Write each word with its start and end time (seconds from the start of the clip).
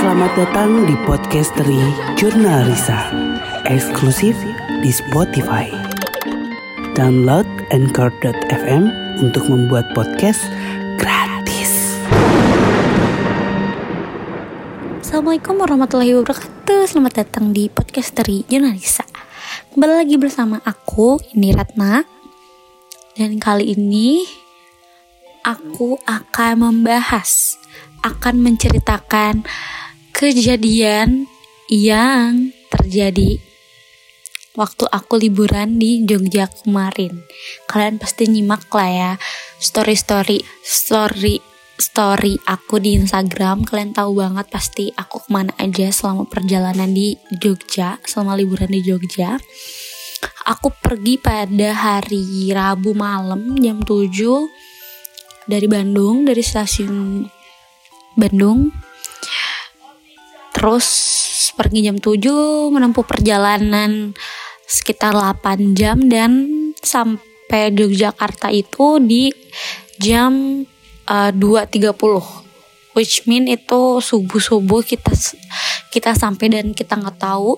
Selamat 0.00 0.32
datang 0.32 0.88
di 0.88 0.96
podcasteri 1.04 1.76
Jurnal 2.16 2.64
Risa, 2.72 3.12
eksklusif 3.68 4.32
di 4.80 4.88
Spotify. 4.88 5.68
Download 6.96 7.44
Anchor.fm 7.68 8.88
untuk 9.20 9.44
membuat 9.52 9.92
podcast 9.92 10.40
gratis. 10.96 12.00
Assalamualaikum 15.04 15.60
warahmatullahi 15.60 16.16
wabarakatuh 16.16 16.80
Selamat 16.88 17.20
datang 17.20 17.52
di 17.52 17.68
podcasteri 17.68 18.48
Jurnal 18.48 18.80
Risa 18.80 19.04
Kembali 19.76 20.00
lagi 20.00 20.16
bersama 20.16 20.64
aku, 20.64 21.20
ini 21.36 21.52
Ratna 21.52 22.08
Dan 23.20 23.36
kali 23.36 23.76
ini 23.76 24.24
aku 25.44 26.00
akan 26.08 26.72
membahas 26.72 27.60
Akan 28.00 28.40
menceritakan 28.40 29.44
kejadian 30.20 31.24
yang 31.72 32.52
terjadi 32.68 33.40
waktu 34.52 34.84
aku 34.92 35.16
liburan 35.16 35.80
di 35.80 36.04
Jogja 36.04 36.44
kemarin. 36.44 37.24
Kalian 37.64 37.96
pasti 37.96 38.28
nyimak 38.28 38.68
lah 38.68 38.90
ya 38.92 39.12
story-story 39.56 40.44
story 40.60 41.40
story 41.80 42.36
aku 42.44 42.84
di 42.84 43.00
Instagram. 43.00 43.64
Kalian 43.64 43.96
tahu 43.96 44.20
banget 44.20 44.52
pasti 44.52 44.92
aku 44.92 45.24
ke 45.24 45.28
mana 45.32 45.56
aja 45.56 45.88
selama 45.88 46.28
perjalanan 46.28 46.92
di 46.92 47.16
Jogja, 47.40 47.96
selama 48.04 48.36
liburan 48.36 48.68
di 48.68 48.84
Jogja. 48.84 49.40
Aku 50.44 50.68
pergi 50.84 51.16
pada 51.16 51.72
hari 51.72 52.52
Rabu 52.52 52.92
malam 52.92 53.56
jam 53.56 53.80
7 53.80 54.12
dari 55.48 55.64
Bandung, 55.64 56.28
dari 56.28 56.44
stasiun 56.44 57.24
Bandung 58.20 58.89
Terus 60.60 60.88
pergi 61.56 61.88
jam 61.88 61.96
7 61.96 62.68
menempuh 62.68 63.08
perjalanan 63.08 64.12
sekitar 64.68 65.16
8 65.16 65.72
jam 65.72 65.96
dan 66.04 66.44
sampai 66.76 67.72
Yogyakarta 67.72 68.52
itu 68.52 69.00
di 69.00 69.32
jam 69.96 70.60
uh, 71.08 71.32
2.30 71.32 72.92
which 72.92 73.24
mean 73.24 73.48
itu 73.48 74.04
subuh-subuh 74.04 74.84
kita 74.84 75.16
kita 75.88 76.12
sampai 76.12 76.52
dan 76.52 76.76
kita 76.76 77.00
nggak 77.00 77.16
tahu. 77.16 77.56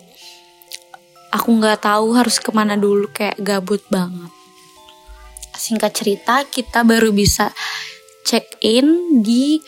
Aku 1.35 1.49
nggak 1.59 1.83
tahu 1.83 2.15
harus 2.15 2.39
ke 2.39 2.55
mana 2.55 2.79
dulu 2.79 3.11
kayak 3.11 3.41
gabut 3.43 3.83
banget. 3.91 4.31
Singkat 5.59 5.91
cerita 5.91 6.47
kita 6.47 6.87
baru 6.87 7.11
bisa 7.11 7.51
check 8.23 8.47
in 8.63 9.19
di 9.27 9.59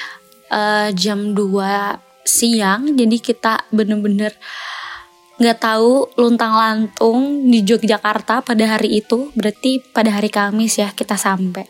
uh, 0.55 0.95
jam 0.95 1.35
2 1.35 2.14
siang 2.25 2.97
jadi 2.97 3.17
kita 3.20 3.69
bener-bener 3.69 4.33
nggak 5.34 5.58
tahu 5.58 6.14
luntang 6.14 6.55
lantung 6.55 7.50
di 7.50 7.67
Yogyakarta 7.67 8.47
pada 8.47 8.64
hari 8.64 9.03
itu. 9.03 9.34
Berarti 9.34 9.83
pada 9.83 10.14
hari 10.14 10.30
Kamis 10.30 10.78
ya 10.78 10.95
kita 10.95 11.19
sampai. 11.19 11.67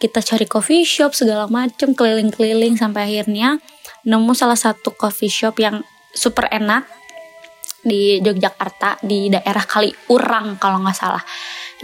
Kita 0.00 0.20
cari 0.20 0.44
coffee 0.48 0.84
shop 0.84 1.12
segala 1.16 1.48
macem 1.48 1.92
keliling-keliling 1.92 2.76
sampai 2.76 3.08
akhirnya 3.08 3.60
nemu 4.04 4.32
salah 4.36 4.58
satu 4.58 4.92
coffee 4.92 5.32
shop 5.32 5.60
yang 5.60 5.84
super 6.12 6.48
enak 6.48 6.88
di 7.84 8.20
Yogyakarta 8.24 9.04
di 9.04 9.28
daerah 9.28 9.64
Kali 9.64 9.92
Urang 10.08 10.56
kalau 10.56 10.80
nggak 10.80 10.96
salah. 10.96 11.20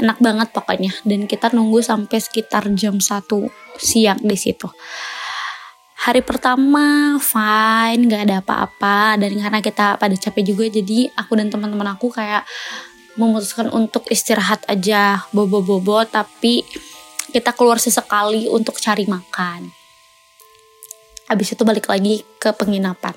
Enak 0.00 0.16
banget 0.16 0.48
pokoknya. 0.48 0.96
Dan 1.04 1.28
kita 1.28 1.52
nunggu 1.52 1.84
sampai 1.84 2.16
sekitar 2.24 2.72
jam 2.72 2.96
1 2.96 3.28
siang 3.76 4.20
di 4.24 4.36
situ 4.36 4.68
hari 6.00 6.24
pertama 6.24 7.20
fine 7.20 8.08
nggak 8.08 8.22
ada 8.28 8.36
apa-apa. 8.40 9.20
Dan 9.20 9.36
karena 9.36 9.60
kita 9.60 10.00
pada 10.00 10.16
capek 10.16 10.44
juga 10.44 10.64
jadi 10.72 11.12
aku 11.12 11.36
dan 11.36 11.52
teman-teman 11.52 11.92
aku 11.92 12.08
kayak 12.08 12.48
memutuskan 13.20 13.68
untuk 13.68 14.08
istirahat 14.08 14.64
aja 14.64 15.28
bobo-bobo. 15.36 16.00
Tapi 16.08 16.64
kita 17.30 17.52
keluar 17.52 17.76
sesekali 17.76 18.48
untuk 18.48 18.80
cari 18.80 19.04
makan. 19.04 19.68
Habis 21.28 21.54
itu 21.54 21.62
balik 21.62 21.86
lagi 21.86 22.24
ke 22.40 22.50
penginapan. 22.56 23.14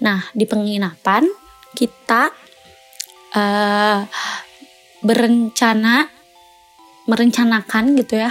Nah 0.00 0.24
di 0.32 0.48
penginapan 0.48 1.26
kita 1.76 2.32
uh, 3.36 4.00
berencana 5.04 6.08
merencanakan 7.04 7.98
gitu 7.98 8.22
ya 8.22 8.30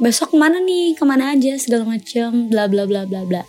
besok 0.00 0.32
ke 0.32 0.36
mana 0.40 0.62
nih? 0.62 0.96
Ke 0.96 1.04
mana 1.04 1.36
aja? 1.36 1.58
segala 1.60 1.84
macam 1.84 2.48
bla 2.48 2.70
bla 2.70 2.88
bla 2.88 3.04
bla 3.04 3.26
bla. 3.26 3.42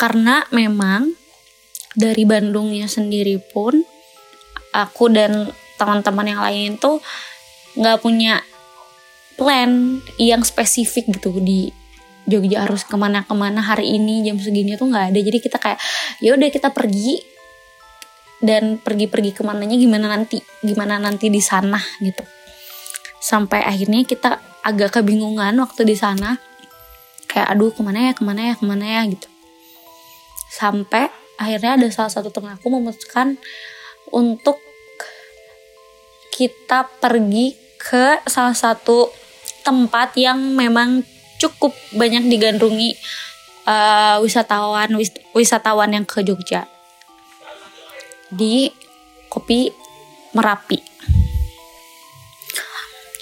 Karena 0.00 0.44
memang 0.50 1.12
dari 1.96 2.24
Bandungnya 2.28 2.90
sendiri 2.90 3.40
pun 3.40 3.80
aku 4.76 5.08
dan 5.08 5.48
teman-teman 5.80 6.26
yang 6.28 6.40
lain 6.44 6.76
itu 6.76 6.92
nggak 7.76 8.00
punya 8.00 8.40
plan 9.36 10.00
yang 10.16 10.40
spesifik 10.44 11.12
gitu 11.12 11.36
di 11.40 11.68
Jogja 12.26 12.66
harus 12.66 12.82
ke 12.82 12.98
mana-kemana 12.98 13.62
hari 13.62 13.94
ini 14.02 14.26
jam 14.26 14.34
segini 14.42 14.74
tuh 14.74 14.90
nggak 14.90 15.14
ada. 15.14 15.20
Jadi 15.22 15.38
kita 15.38 15.62
kayak 15.62 15.78
ya 16.18 16.34
udah 16.34 16.48
kita 16.50 16.74
pergi 16.74 17.22
dan 18.42 18.82
pergi-pergi 18.82 19.30
ke 19.30 19.46
mananya 19.46 19.78
gimana 19.78 20.10
nanti 20.10 20.42
gimana 20.60 20.98
nanti 20.98 21.30
di 21.30 21.38
sana 21.38 21.78
gitu. 22.02 22.26
Sampai 23.22 23.62
akhirnya 23.62 24.02
kita 24.02 24.42
agak 24.66 24.98
kebingungan 24.98 25.54
waktu 25.62 25.86
di 25.86 25.94
sana. 25.94 26.42
Kayak 27.30 27.54
aduh 27.54 27.70
ke 27.70 27.80
mana 27.86 28.10
ya 28.10 28.12
ke 28.18 28.26
mana 28.26 28.50
ya 28.50 28.54
ke 28.58 28.64
mana 28.66 28.82
ya 28.82 29.06
gitu. 29.06 29.30
Sampai 30.50 31.06
akhirnya 31.38 31.78
ada 31.78 31.86
salah 31.94 32.10
satu 32.10 32.34
teman 32.34 32.58
aku 32.58 32.66
memutuskan 32.66 33.38
untuk 34.10 34.58
kita 36.34 36.90
pergi 36.98 37.54
ke 37.78 38.18
salah 38.26 38.56
satu 38.56 39.08
tempat 39.62 40.18
yang 40.18 40.36
memang 40.58 41.06
cukup 41.38 41.70
banyak 41.94 42.26
digandrungi 42.26 42.96
uh, 43.68 44.18
wisatawan 44.24 44.90
wis, 44.98 45.14
wisatawan 45.30 45.94
yang 45.94 46.04
ke 46.08 46.26
Jogja. 46.26 46.66
Di 48.26 48.74
kopi 49.30 49.70
Merapi 50.34 50.96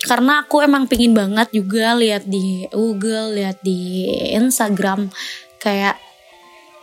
karena 0.05 0.45
aku 0.45 0.61
emang 0.61 0.85
pingin 0.85 1.17
banget 1.17 1.49
juga 1.51 1.97
lihat 1.97 2.29
di 2.29 2.69
Google 2.69 3.33
lihat 3.41 3.65
di 3.65 4.05
Instagram. 4.37 5.09
Kayak 5.57 5.97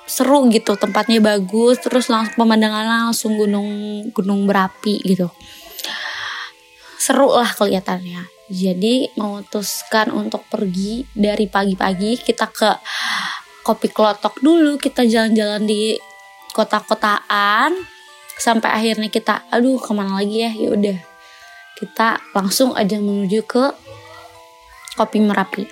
seru 0.10 0.50
gitu 0.50 0.76
tempatnya 0.76 1.22
bagus 1.22 1.80
terus 1.80 2.10
langsung 2.10 2.36
pemandangan 2.36 3.08
langsung 3.08 3.38
gunung 3.38 3.70
gunung 4.12 4.50
berapi 4.50 5.00
gitu. 5.06 5.30
Seru 6.98 7.30
lah 7.32 7.50
kelihatannya. 7.54 8.26
Jadi 8.52 9.16
memutuskan 9.16 10.12
untuk 10.12 10.44
pergi 10.52 11.08
dari 11.16 11.48
pagi-pagi 11.48 12.20
kita 12.20 12.52
ke 12.52 12.70
kopi 13.64 13.88
klotok 13.94 14.42
dulu 14.44 14.76
kita 14.76 15.08
jalan-jalan 15.08 15.64
di 15.64 15.96
kota-kotaan 16.52 17.72
sampai 18.36 18.70
akhirnya 18.74 19.08
kita 19.08 19.48
aduh 19.54 19.80
ke 19.80 19.92
mana 19.96 20.20
lagi 20.20 20.44
ya? 20.44 20.52
Ya 20.52 20.70
udah 20.74 21.11
kita 21.82 22.22
langsung 22.38 22.78
aja 22.78 23.02
menuju 23.02 23.42
ke 23.50 23.74
Kopi 24.94 25.18
Merapi. 25.18 25.66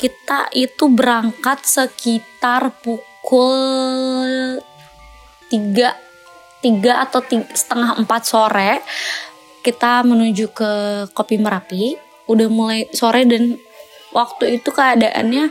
Kita 0.00 0.48
itu 0.56 0.88
berangkat 0.88 1.60
sekitar 1.68 2.72
pukul 2.80 4.56
3 5.52 6.06
3 6.64 7.04
atau 7.04 7.20
tiga, 7.20 7.46
setengah 7.52 8.00
4 8.00 8.08
sore 8.24 8.80
kita 9.60 10.06
menuju 10.06 10.54
ke 10.54 10.70
Kopi 11.10 11.42
Merapi. 11.42 11.98
Udah 12.30 12.46
mulai 12.46 12.86
sore 12.94 13.26
dan 13.26 13.58
waktu 14.14 14.62
itu 14.62 14.70
keadaannya 14.70 15.50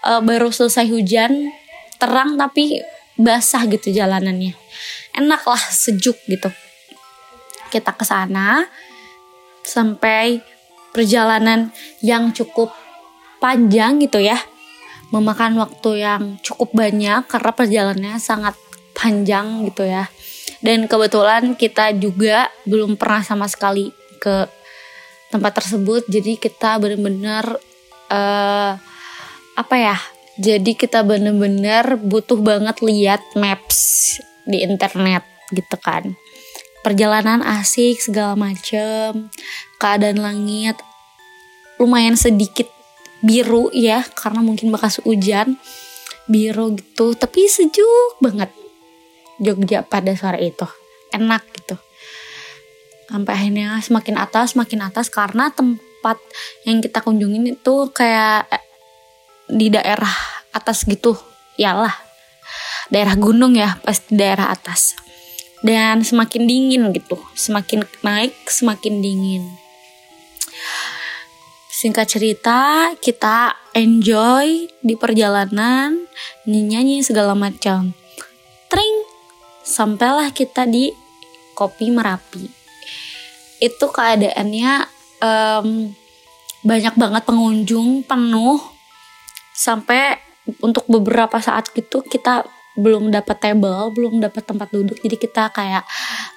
uh, 0.00 0.20
baru 0.24 0.48
selesai 0.48 0.88
hujan, 0.88 1.52
terang 2.00 2.40
tapi 2.40 2.80
basah 3.20 3.68
gitu 3.68 3.92
jalanannya. 3.92 4.56
Enak 5.12 5.44
lah, 5.44 5.60
sejuk 5.60 6.16
gitu. 6.24 6.48
Kita 7.68 7.92
ke 7.92 8.04
sana, 8.08 8.64
sampai 9.64 10.44
perjalanan 10.94 11.74
yang 12.04 12.30
cukup 12.30 12.70
panjang 13.42 13.98
gitu 13.98 14.22
ya. 14.22 14.38
Memakan 15.10 15.58
waktu 15.58 16.04
yang 16.04 16.22
cukup 16.44 16.76
banyak 16.76 17.26
karena 17.26 17.50
perjalanannya 17.50 18.18
sangat 18.22 18.54
panjang 18.94 19.66
gitu 19.66 19.84
ya. 19.88 20.06
Dan 20.64 20.86
kebetulan 20.88 21.58
kita 21.58 21.92
juga 21.96 22.48
belum 22.64 22.96
pernah 22.96 23.20
sama 23.20 23.50
sekali 23.50 23.92
ke 24.22 24.48
tempat 25.28 25.60
tersebut. 25.60 26.06
Jadi 26.08 26.38
kita 26.38 26.78
benar-benar 26.78 27.58
uh, 28.08 28.72
apa 29.58 29.76
ya? 29.76 29.98
Jadi 30.34 30.74
kita 30.74 31.06
benar-benar 31.06 31.94
butuh 32.00 32.40
banget 32.42 32.82
lihat 32.82 33.22
maps 33.38 34.18
di 34.44 34.66
internet 34.66 35.24
gitu 35.54 35.76
kan 35.78 36.16
perjalanan 36.84 37.40
asik 37.40 38.04
segala 38.04 38.36
macem. 38.36 39.32
Keadaan 39.80 40.20
langit 40.20 40.76
lumayan 41.80 42.14
sedikit 42.14 42.68
biru 43.24 43.72
ya 43.72 44.04
karena 44.04 44.44
mungkin 44.44 44.68
bekas 44.68 45.00
hujan 45.00 45.56
biru 46.28 46.76
gitu. 46.76 47.16
Tapi 47.16 47.48
sejuk 47.48 48.20
banget. 48.20 48.52
Jogja 49.40 49.80
pada 49.82 50.12
sore 50.12 50.44
itu. 50.44 50.68
Enak 51.10 51.42
gitu. 51.56 51.80
Sampai 53.08 53.32
akhirnya 53.32 53.80
semakin 53.80 54.20
atas 54.20 54.52
semakin 54.52 54.80
atas 54.92 55.08
karena 55.08 55.48
tempat 55.50 56.20
yang 56.68 56.84
kita 56.84 57.00
kunjungin 57.00 57.56
itu 57.56 57.74
kayak 57.96 58.44
eh, 58.52 58.64
di 59.48 59.72
daerah 59.72 60.12
atas 60.52 60.84
gitu. 60.84 61.16
Yalah 61.56 61.96
daerah 62.92 63.16
gunung 63.16 63.56
ya 63.56 63.80
pasti 63.80 64.12
daerah 64.12 64.52
atas 64.52 65.03
dan 65.64 66.04
semakin 66.04 66.44
dingin 66.44 66.92
gitu. 66.92 67.16
Semakin 67.32 67.88
naik 68.04 68.36
semakin 68.46 69.00
dingin. 69.00 69.48
Singkat 71.72 72.06
cerita 72.06 72.92
kita 73.00 73.56
enjoy 73.72 74.68
di 74.84 74.94
perjalanan 74.94 76.04
nyanyi 76.44 77.00
segala 77.00 77.32
macam. 77.32 77.96
Tring 78.68 78.96
sampailah 79.64 80.30
kita 80.36 80.68
di 80.68 80.92
kopi 81.56 81.88
merapi. 81.88 82.44
Itu 83.58 83.88
keadaannya 83.88 84.72
um, 85.24 85.68
banyak 86.64 86.94
banget 86.94 87.22
pengunjung 87.24 88.04
penuh. 88.04 88.60
Sampai 89.56 90.20
untuk 90.60 90.84
beberapa 90.88 91.40
saat 91.40 91.72
gitu 91.72 92.04
kita 92.04 92.44
belum 92.74 93.10
dapat 93.14 93.36
table, 93.38 93.94
belum 93.94 94.18
dapat 94.18 94.42
tempat 94.42 94.68
duduk. 94.74 94.98
Jadi 94.98 95.16
kita 95.16 95.50
kayak 95.54 95.86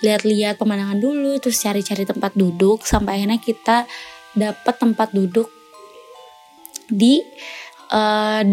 lihat-lihat 0.05 0.61
pemandangan 0.61 1.01
dulu, 1.01 1.41
terus 1.41 1.57
cari-cari 1.61 2.05
tempat 2.05 2.33
duduk 2.37 2.85
sampai 2.85 3.21
akhirnya 3.21 3.41
kita 3.41 3.89
dapat 4.37 4.75
tempat 4.77 5.09
duduk 5.13 5.49
di 6.87 7.25
uh, 7.89 8.43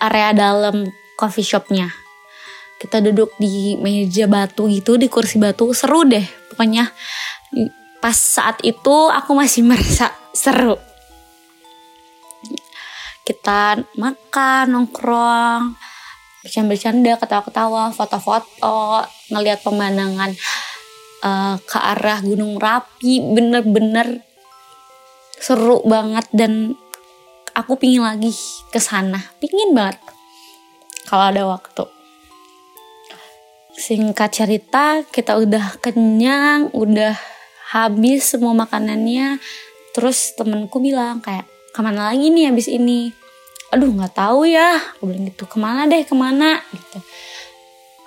area 0.00 0.30
dalam 0.32 0.88
coffee 1.20 1.44
shopnya. 1.44 1.92
Kita 2.78 3.02
duduk 3.02 3.34
di 3.36 3.76
meja 3.76 4.30
batu 4.30 4.70
gitu, 4.70 4.96
di 4.96 5.10
kursi 5.10 5.36
batu, 5.36 5.68
seru 5.76 6.06
deh. 6.08 6.24
Pokoknya 6.54 6.88
pas 7.98 8.14
saat 8.14 8.62
itu 8.64 9.10
aku 9.10 9.34
masih 9.34 9.66
merasa 9.68 10.14
seru 10.32 10.78
kita 13.28 13.84
makan 14.00 14.64
nongkrong 14.72 15.76
bercanda-bercanda 16.42 17.18
ketawa-ketawa 17.18 17.90
foto-foto 17.90 19.02
ngelihat 19.34 19.60
pemandangan 19.66 20.30
uh, 21.22 21.56
ke 21.58 21.78
arah 21.78 22.22
Gunung 22.22 22.58
Rapi 22.62 23.34
bener-bener 23.34 24.22
seru 25.38 25.82
banget 25.86 26.26
dan 26.34 26.74
aku 27.54 27.78
pingin 27.78 28.06
lagi 28.06 28.30
ke 28.70 28.78
sana. 28.78 29.18
Pingin 29.42 29.74
banget 29.74 29.98
kalau 31.10 31.30
ada 31.30 31.42
waktu. 31.46 31.86
Singkat 33.78 34.30
cerita 34.34 35.06
kita 35.06 35.38
udah 35.38 35.78
kenyang 35.78 36.70
udah 36.74 37.14
habis 37.74 38.34
semua 38.34 38.54
makanannya. 38.54 39.38
Terus 39.94 40.34
temenku 40.38 40.78
bilang 40.78 41.18
kayak 41.22 41.46
ke 41.74 41.80
mana 41.82 42.10
lagi 42.10 42.30
nih 42.30 42.50
habis 42.50 42.66
ini 42.70 43.10
aduh 43.68 43.90
nggak 43.92 44.14
tahu 44.16 44.48
ya. 44.48 44.80
Aku 44.96 45.08
bilang 45.08 45.28
gitu 45.28 45.44
ke 45.44 45.56
mana 45.60 45.84
deh 45.88 46.02
ke 46.04 46.14
mana? 46.16 46.60
Gitu. 46.72 46.98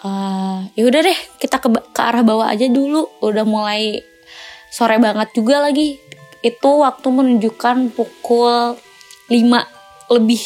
Uh, 0.01 0.65
ya 0.73 0.83
udah 0.89 1.01
deh 1.05 1.19
kita 1.37 1.61
ke, 1.61 1.69
ke 1.93 2.01
arah 2.01 2.25
bawah 2.25 2.49
aja 2.49 2.65
dulu. 2.65 3.05
Udah 3.21 3.45
mulai 3.45 4.01
sore 4.73 4.97
banget 4.97 5.29
juga 5.37 5.61
lagi. 5.61 6.01
Itu 6.41 6.81
waktu 6.81 7.07
menunjukkan 7.13 7.93
pukul 7.93 8.77
5 9.29 10.11
lebih 10.11 10.43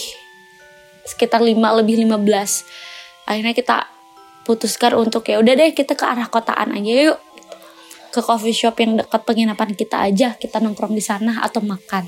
sekitar 1.06 1.40
5 1.40 1.54
lebih 1.56 2.02
15 2.02 3.30
akhirnya 3.30 3.54
kita 3.54 3.78
putuskan 4.46 4.94
untuk 4.94 5.26
ya 5.26 5.42
udah 5.42 5.54
deh 5.58 5.74
kita 5.74 5.98
ke 5.98 6.06
arah 6.06 6.30
kotaan 6.30 6.76
aja 6.78 7.14
yuk. 7.14 7.20
Ke 8.14 8.24
coffee 8.24 8.56
shop 8.56 8.80
yang 8.80 8.96
dekat 9.00 9.22
penginapan 9.28 9.76
kita 9.76 10.00
aja 10.06 10.38
kita 10.38 10.62
nongkrong 10.62 10.94
di 10.94 11.02
sana 11.02 11.42
atau 11.42 11.64
makan. 11.64 12.06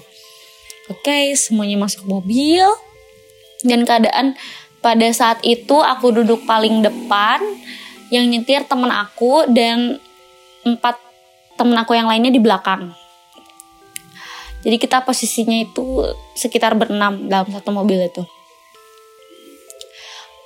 Oke 0.87 1.03
okay, 1.03 1.23
semuanya 1.35 1.81
masuk 1.81 2.07
mobil 2.07 2.63
dan 3.65 3.85
keadaan 3.87 4.37
pada 4.81 5.07
saat 5.09 5.41
itu 5.41 5.81
aku 5.81 6.13
duduk 6.13 6.45
paling 6.45 6.85
depan 6.85 7.41
yang 8.13 8.29
nyetir 8.29 8.63
temen 8.69 8.93
aku 8.93 9.49
dan 9.49 9.97
empat 10.63 10.99
temen 11.57 11.75
aku 11.77 11.97
yang 11.97 12.05
lainnya 12.05 12.29
di 12.29 12.41
belakang. 12.41 12.93
Jadi 14.61 14.77
kita 14.77 15.01
posisinya 15.05 15.63
itu 15.63 16.03
sekitar 16.35 16.75
berenam 16.75 17.29
dalam 17.31 17.49
satu 17.49 17.71
mobil 17.71 18.03
itu. 18.03 18.23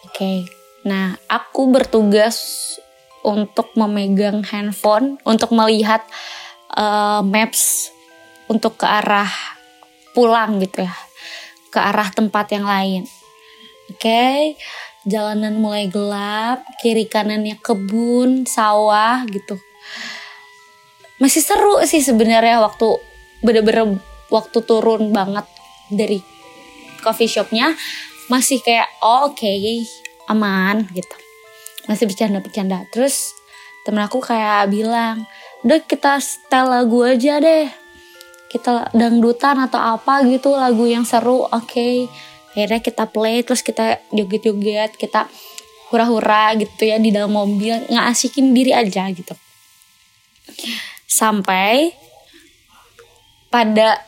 Oke 0.08 0.62
nah 0.82 1.14
aku 1.30 1.70
bertugas 1.70 2.42
untuk 3.22 3.70
memegang 3.78 4.42
handphone 4.42 5.22
untuk 5.22 5.54
melihat 5.54 6.02
uh, 6.74 7.22
maps 7.22 7.94
untuk 8.50 8.82
ke 8.82 8.86
arah 8.90 9.30
pulang 10.18 10.58
gitu 10.58 10.82
ya 10.82 10.94
ke 11.72 11.80
arah 11.80 12.12
tempat 12.12 12.52
yang 12.52 12.68
lain. 12.68 13.08
Oke, 13.92 14.04
okay? 14.08 14.40
jalanan 15.08 15.58
mulai 15.58 15.88
gelap, 15.88 16.64
kiri 16.84 17.08
kanannya 17.08 17.58
kebun, 17.60 18.46
sawah 18.46 19.24
gitu. 19.32 19.58
Masih 21.18 21.42
seru 21.42 21.80
sih 21.88 22.04
sebenarnya 22.04 22.62
waktu 22.62 23.00
bener-bener 23.42 23.98
waktu 24.30 24.60
turun 24.64 25.10
banget 25.10 25.46
dari 25.92 26.22
coffee 27.02 27.28
shopnya 27.28 27.74
masih 28.30 28.64
kayak 28.64 28.88
oh, 29.04 29.34
oke 29.34 29.42
okay, 29.42 29.84
aman 30.30 30.88
gitu 30.96 31.16
masih 31.90 32.08
bercanda-bercanda 32.08 32.88
terus 32.94 33.36
temen 33.84 34.06
aku 34.06 34.22
kayak 34.22 34.70
bilang 34.70 35.26
udah 35.66 35.82
kita 35.84 36.22
setel 36.22 36.70
lagu 36.70 37.02
aja 37.04 37.42
deh 37.42 37.68
kita 38.52 38.92
dangdutan 38.92 39.56
atau 39.64 39.80
apa 39.80 40.28
gitu 40.28 40.52
lagu 40.52 40.84
yang 40.84 41.08
seru 41.08 41.48
oke. 41.48 41.72
Okay. 41.72 42.12
akhirnya 42.52 42.84
kita 42.84 43.08
play 43.08 43.48
terus 43.48 43.64
kita 43.64 44.04
joget-joget 44.12 45.00
kita 45.00 45.32
hura-hura 45.88 46.52
gitu 46.60 46.84
ya 46.84 47.00
di 47.00 47.08
dalam 47.16 47.32
mobil 47.32 47.88
nggak 47.88 48.06
asikin 48.12 48.52
diri 48.52 48.76
aja 48.76 49.08
gitu. 49.08 49.32
Sampai 51.08 51.96
pada 53.48 54.00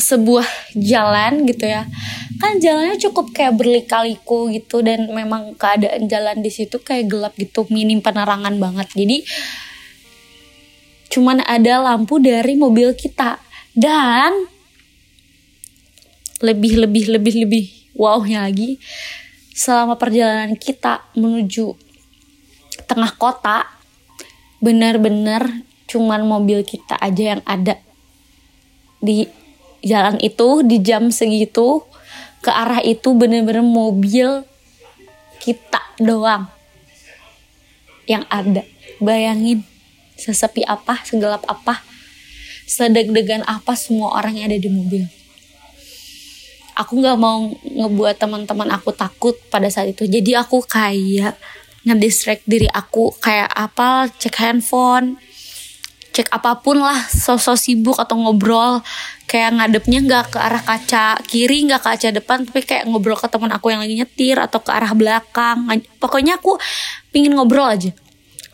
sebuah 0.00 0.44
jalan 0.76 1.48
gitu 1.48 1.64
ya. 1.68 1.84
Kan 2.40 2.60
jalannya 2.60 3.00
cukup 3.00 3.32
kayak 3.32 3.56
berlikaliku 3.56 4.52
gitu 4.52 4.84
dan 4.84 5.08
memang 5.08 5.56
keadaan 5.56 6.08
jalan 6.08 6.40
di 6.40 6.50
situ 6.52 6.80
kayak 6.80 7.08
gelap 7.08 7.32
gitu 7.36 7.64
minim 7.72 8.04
penerangan 8.04 8.56
banget. 8.60 8.88
Jadi 8.92 9.24
cuman 11.14 11.46
ada 11.46 11.78
lampu 11.78 12.18
dari 12.18 12.58
mobil 12.58 12.90
kita. 12.98 13.38
Dan 13.70 14.50
lebih 16.42 16.82
lebih 16.82 17.14
lebih 17.14 17.34
lebih 17.46 17.64
wownya 17.94 18.50
lagi 18.50 18.82
selama 19.54 19.94
perjalanan 19.94 20.58
kita 20.58 21.06
menuju 21.14 21.78
tengah 22.90 23.14
kota 23.14 23.62
benar-benar 24.58 25.46
cuman 25.86 26.26
mobil 26.26 26.66
kita 26.66 26.98
aja 26.98 27.38
yang 27.38 27.42
ada 27.46 27.78
di 28.98 29.30
jalan 29.86 30.18
itu 30.18 30.66
di 30.66 30.82
jam 30.82 31.14
segitu 31.14 31.86
ke 32.42 32.50
arah 32.50 32.82
itu 32.82 33.14
bener-bener 33.14 33.62
mobil 33.62 34.42
kita 35.38 35.80
doang 36.02 36.50
yang 38.04 38.24
ada. 38.28 38.64
Bayangin 39.00 39.64
sesepi 40.24 40.64
apa, 40.64 41.04
segelap 41.04 41.44
apa, 41.44 41.84
sedeg-degan 42.64 43.44
apa 43.44 43.76
semua 43.76 44.16
orang 44.16 44.40
yang 44.40 44.48
ada 44.48 44.56
di 44.56 44.72
mobil. 44.72 45.04
Aku 46.74 46.98
nggak 46.98 47.18
mau 47.20 47.52
ngebuat 47.62 48.18
teman-teman 48.18 48.72
aku 48.72 48.90
takut 48.90 49.36
pada 49.52 49.68
saat 49.70 49.94
itu. 49.94 50.08
Jadi 50.08 50.34
aku 50.34 50.64
kayak 50.64 51.36
ngedistract 51.84 52.42
diri 52.48 52.66
aku 52.72 53.12
kayak 53.20 53.52
apa 53.52 54.08
cek 54.08 54.36
handphone 54.40 55.20
cek 56.14 56.30
apa 56.32 56.62
pun 56.62 56.80
lah 56.80 56.96
sosok 57.10 57.58
sibuk 57.58 57.98
atau 58.00 58.16
ngobrol 58.16 58.80
kayak 59.26 59.58
ngadepnya 59.58 59.98
nggak 60.00 60.24
ke 60.32 60.38
arah 60.38 60.62
kaca 60.62 61.18
kiri 61.26 61.66
nggak 61.68 61.82
ke 61.82 61.88
kaca 61.90 62.08
depan 62.14 62.38
tapi 62.46 62.62
kayak 62.62 62.86
ngobrol 62.86 63.18
ke 63.18 63.26
teman 63.26 63.50
aku 63.52 63.74
yang 63.74 63.82
lagi 63.82 63.98
nyetir 63.98 64.38
atau 64.38 64.62
ke 64.62 64.70
arah 64.70 64.94
belakang 64.94 65.66
pokoknya 66.00 66.38
aku 66.38 66.56
pingin 67.10 67.34
ngobrol 67.34 67.66
aja 67.66 67.90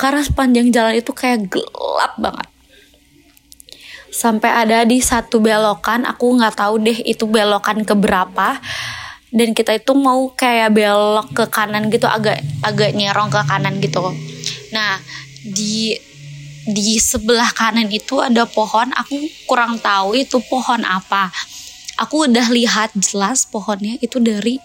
karena 0.01 0.25
sepanjang 0.25 0.73
jalan 0.73 0.97
itu 0.97 1.13
kayak 1.13 1.53
gelap 1.53 2.17
banget. 2.17 2.49
Sampai 4.09 4.49
ada 4.49 4.89
di 4.89 4.97
satu 5.05 5.45
belokan 5.45 6.09
aku 6.09 6.41
nggak 6.41 6.57
tahu 6.57 6.81
deh 6.81 7.05
itu 7.05 7.29
belokan 7.29 7.85
ke 7.85 7.93
berapa 7.93 8.57
dan 9.31 9.49
kita 9.53 9.77
itu 9.77 9.93
mau 9.93 10.33
kayak 10.33 10.73
belok 10.73 11.29
ke 11.37 11.45
kanan 11.53 11.93
gitu 11.93 12.09
agak 12.09 12.41
agak 12.65 12.97
nyerong 12.97 13.29
ke 13.29 13.45
kanan 13.45 13.77
gitu. 13.85 14.01
Nah 14.73 14.97
di 15.45 15.95
di 16.65 16.97
sebelah 16.97 17.53
kanan 17.53 17.93
itu 17.93 18.25
ada 18.25 18.49
pohon 18.49 18.89
aku 18.97 19.21
kurang 19.45 19.77
tahu 19.85 20.17
itu 20.17 20.41
pohon 20.49 20.81
apa. 20.81 21.29
Aku 22.01 22.25
udah 22.25 22.49
lihat 22.49 22.97
jelas 22.97 23.45
pohonnya 23.45 24.01
itu 24.01 24.17
dari 24.17 24.57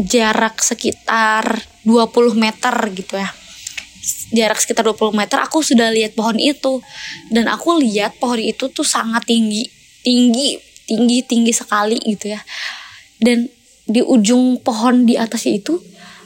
jarak 0.00 0.64
sekitar 0.64 1.60
20 1.84 2.32
meter 2.32 2.72
gitu 2.96 3.20
ya 3.20 3.28
jarak 4.30 4.58
sekitar 4.62 4.86
20 4.86 5.14
meter 5.14 5.38
aku 5.42 5.62
sudah 5.62 5.90
lihat 5.90 6.14
pohon 6.14 6.38
itu. 6.38 6.78
Dan 7.30 7.50
aku 7.50 7.78
lihat 7.82 8.18
pohon 8.22 8.38
itu 8.38 8.70
tuh 8.70 8.86
sangat 8.86 9.26
tinggi 9.26 9.66
tinggi 10.06 10.54
tinggi 10.86 11.18
tinggi 11.26 11.52
sekali 11.52 11.98
gitu 11.98 12.30
ya. 12.30 12.40
Dan 13.18 13.50
di 13.86 14.02
ujung 14.02 14.62
pohon 14.62 15.06
di 15.06 15.14
atas 15.18 15.46
itu 15.46 15.78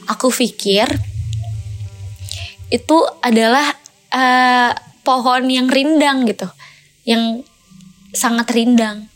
aku 0.09 0.33
pikir 0.33 0.89
itu 2.71 2.97
adalah 3.21 3.69
uh, 4.13 4.71
pohon 5.01 5.49
yang 5.49 5.67
rindang 5.67 6.25
gitu 6.29 6.47
yang 7.05 7.41
sangat 8.13 8.53
rindang. 8.53 9.09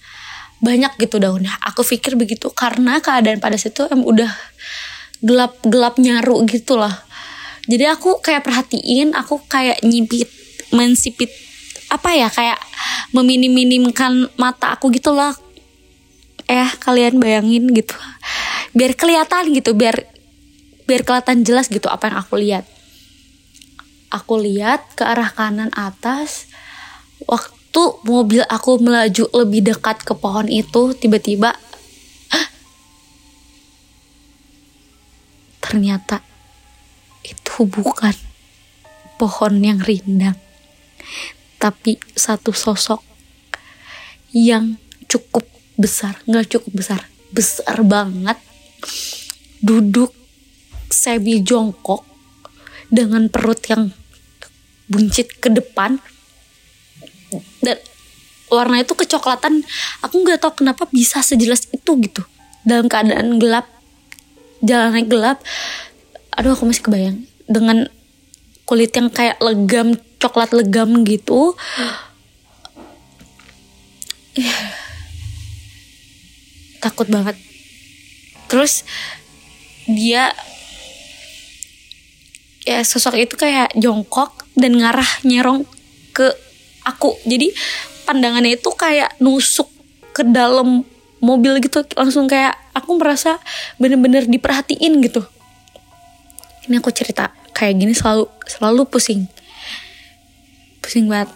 Banyak 0.64 0.98
gitu 0.98 1.22
daunnya. 1.22 1.54
Aku 1.62 1.86
pikir 1.86 2.18
begitu 2.18 2.50
karena 2.50 2.98
keadaan 2.98 3.38
pada 3.38 3.60
situ 3.60 3.86
em 3.92 4.02
udah 4.02 4.34
gelap 5.22 5.62
gelap 5.64 5.96
nyaru 6.02 6.42
gitu 6.50 6.76
lah 6.76 7.05
jadi 7.66 7.98
aku 7.98 8.22
kayak 8.22 8.46
perhatiin 8.46 9.18
aku 9.18 9.42
kayak 9.50 9.82
nyipit 9.82 10.30
mensipit 10.70 11.34
apa 11.90 12.14
ya 12.18 12.30
kayak 12.30 12.58
meminim-minimkan 13.14 14.30
mata 14.38 14.74
aku 14.74 14.90
gitu 14.94 15.14
loh. 15.14 15.34
Eh 16.46 16.70
kalian 16.82 17.18
bayangin 17.18 17.74
gitu. 17.74 17.96
Biar 18.76 18.94
kelihatan 18.94 19.50
gitu 19.54 19.74
biar 19.74 20.06
biar 20.86 21.02
kelihatan 21.02 21.42
jelas 21.42 21.70
gitu 21.70 21.90
apa 21.90 22.10
yang 22.10 22.18
aku 22.22 22.36
lihat. 22.38 22.66
Aku 24.14 24.38
lihat 24.38 24.94
ke 24.94 25.02
arah 25.02 25.34
kanan 25.34 25.74
atas 25.74 26.46
waktu 27.26 27.82
mobil 28.06 28.46
aku 28.46 28.78
melaju 28.78 29.26
lebih 29.34 29.66
dekat 29.74 30.06
ke 30.06 30.14
pohon 30.14 30.46
itu 30.48 30.94
tiba-tiba 30.94 31.58
ternyata 35.66 36.35
itu 37.26 37.66
bukan 37.66 38.14
pohon 39.18 39.54
yang 39.64 39.82
rindang 39.82 40.38
tapi 41.66 41.98
satu 42.14 42.54
sosok 42.54 43.02
yang 44.36 44.78
cukup 45.10 45.48
besar. 45.80 46.20
Nggak 46.30 46.60
cukup 46.60 46.72
besar 46.78 47.00
besar 47.34 47.82
banget. 47.82 48.38
Duduk 49.66 50.14
sebi 50.94 51.42
jongkok 51.42 52.06
dengan 52.94 53.28
perut 53.34 53.60
yang 53.72 53.90
buncit 54.86 55.42
ke 55.42 55.50
depan. 55.50 55.98
Dan 57.66 57.82
warna 58.54 58.86
itu 58.86 58.94
kecoklatan. 58.94 59.66
Aku 60.06 60.22
nggak 60.22 60.46
tahu 60.46 60.62
kenapa 60.62 60.86
bisa 60.94 61.26
sejelas 61.26 61.66
itu 61.74 61.92
gitu. 62.04 62.22
Dalam 62.62 62.86
keadaan 62.86 63.42
gelap 63.42 63.66
jalannya 64.62 65.06
gelap 65.06 65.38
aduh 66.36 66.52
aku 66.54 66.68
masih 66.68 66.84
kebayang. 66.84 67.24
Dengan 67.48 67.88
kulit 68.68 68.92
yang 68.92 69.08
kayak 69.10 69.40
legam 69.40 69.96
coklat 70.20 70.52
legam 70.52 71.08
gitu. 71.08 71.56
Takut 76.84 77.08
banget. 77.08 77.40
Terus 78.52 78.84
dia 79.86 80.34
ya 82.66 82.82
sosok 82.82 83.22
itu 83.22 83.38
kayak 83.38 83.78
jongkok 83.78 84.46
dan 84.58 84.76
ngarah 84.78 85.08
nyerong 85.24 85.66
ke 86.12 86.30
aku. 86.84 87.16
Jadi 87.26 87.54
pandangannya 88.06 88.58
itu 88.58 88.70
kayak 88.76 89.18
nusuk 89.24 89.70
ke 90.14 90.22
dalam 90.26 90.84
mobil 91.22 91.58
gitu. 91.64 91.86
Langsung 91.98 92.28
kayak 92.30 92.58
aku 92.76 92.98
merasa 93.00 93.40
bener-bener 93.80 94.28
diperhatiin 94.28 95.02
gitu 95.06 95.26
ini 96.66 96.82
aku 96.82 96.90
cerita 96.90 97.30
kayak 97.54 97.78
gini 97.78 97.94
selalu 97.94 98.28
selalu 98.50 98.84
pusing. 98.90 99.30
Pusing 100.82 101.08
banget. 101.08 101.32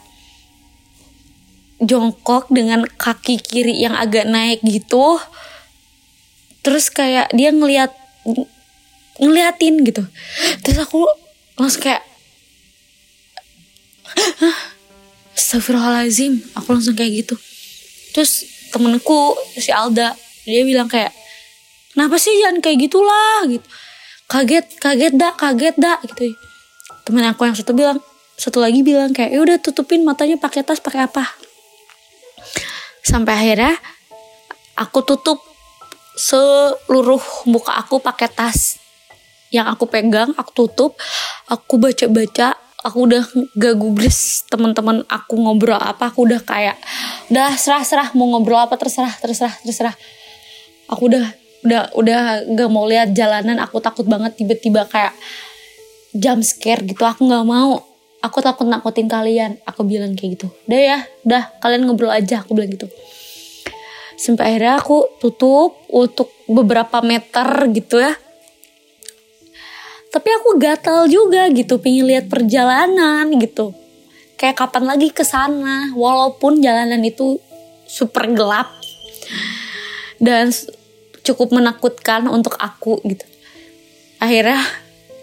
Jongkok 1.79 2.51
dengan 2.51 2.83
kaki 2.83 3.39
kiri 3.39 3.79
yang 3.79 3.95
agak 3.95 4.27
naik 4.27 4.59
gitu. 4.67 5.21
Terus 6.59 6.91
kayak 6.91 7.31
dia 7.31 7.55
ngeliat 7.55 7.93
ngeliatin 9.15 9.79
gitu. 9.87 10.03
Terus 10.65 10.77
aku 10.83 11.07
langsung 11.55 11.87
kayak 11.87 12.03
Astagfirullahaladzim. 15.39 16.43
Aku 16.59 16.75
langsung 16.75 16.99
kayak 16.99 17.23
gitu. 17.25 17.35
Terus 18.11 18.43
temenku 18.75 19.39
si 19.55 19.71
Alda 19.71 20.13
dia 20.43 20.61
bilang 20.67 20.91
kayak 20.91 21.15
kenapa 21.95 22.19
sih 22.19 22.33
jangan 22.43 22.59
kayak 22.59 22.89
gitulah? 22.89 23.47
Gitu 23.47 23.63
kaget 24.29 24.65
kaget 24.77 25.13
dah 25.17 25.33
kaget 25.33 25.75
dah 25.75 25.97
gitu. 26.05 26.37
Temen 27.03 27.25
aku 27.25 27.49
yang 27.49 27.57
satu 27.57 27.73
bilang 27.73 27.97
satu 28.37 28.61
lagi 28.61 28.85
bilang 28.85 29.11
kayak 29.11 29.33
ya 29.33 29.39
udah 29.41 29.57
tutupin 29.57 30.05
matanya 30.05 30.37
pakai 30.37 30.61
tas 30.61 30.77
pakai 30.77 31.09
apa? 31.09 31.25
Sampai 33.01 33.33
akhirnya 33.33 33.73
aku 34.77 35.01
tutup 35.01 35.41
seluruh 36.13 37.19
muka 37.49 37.73
aku 37.73 37.97
pakai 37.97 38.29
tas 38.29 38.77
yang 39.49 39.65
aku 39.65 39.89
pegang 39.89 40.29
aku 40.37 40.51
tutup 40.53 40.91
aku 41.49 41.81
baca 41.81 42.05
baca 42.05 42.53
aku 42.85 42.97
udah 43.09 43.23
gak 43.57 43.75
gubris 43.75 44.45
teman-teman 44.47 45.01
aku 45.09 45.35
ngobrol 45.35 45.79
apa 45.79 46.11
aku 46.11 46.27
udah 46.27 46.43
kayak 46.43 46.77
udah 47.33 47.55
serah 47.57 47.81
serah 47.83 48.07
mau 48.13 48.29
ngobrol 48.29 48.61
apa 48.61 48.77
terserah 48.77 49.11
terserah 49.17 49.55
terserah. 49.65 49.95
Aku 50.89 51.09
udah 51.09 51.38
udah 51.65 51.91
udah 51.95 52.21
gak 52.55 52.69
mau 52.71 52.87
lihat 52.87 53.11
jalanan 53.11 53.59
aku 53.59 53.83
takut 53.83 54.07
banget 54.07 54.39
tiba-tiba 54.39 54.87
kayak 54.87 55.11
jump 56.15 56.41
scare 56.41 56.85
gitu. 56.85 57.05
Aku 57.05 57.25
nggak 57.25 57.45
mau. 57.45 57.85
Aku 58.19 58.43
takut 58.43 58.67
nakutin 58.67 59.07
kalian. 59.07 59.61
Aku 59.63 59.85
bilang 59.85 60.17
kayak 60.17 60.39
gitu. 60.39 60.47
Udah 60.67 60.81
ya 60.81 60.99
udah. 61.25 61.43
Kalian 61.61 61.85
ngobrol 61.85 62.11
aja. 62.11 62.41
Aku 62.43 62.57
bilang 62.57 62.73
gitu. 62.73 62.89
Sampai 64.19 64.51
akhirnya 64.51 64.81
aku 64.81 65.07
tutup 65.23 65.79
untuk 65.87 66.27
beberapa 66.49 66.99
meter 66.99 67.47
gitu 67.71 68.03
ya. 68.03 68.11
Tapi 70.09 70.29
aku 70.41 70.57
gatal 70.57 71.05
juga 71.05 71.45
gitu 71.53 71.77
pingin 71.77 72.09
lihat 72.09 72.25
perjalanan 72.27 73.29
gitu. 73.37 73.71
Kayak 74.35 74.65
kapan 74.65 74.83
lagi 74.89 75.13
ke 75.13 75.21
sana 75.21 75.93
walaupun 75.93 76.59
jalanan 76.59 76.99
itu 77.05 77.37
super 77.85 78.27
gelap. 78.33 78.73
Dan 80.19 80.51
cukup 81.33 81.53
menakutkan 81.53 82.25
untuk 82.25 82.57
aku 82.57 82.97
gitu. 83.05 83.25
Akhirnya 84.19 84.59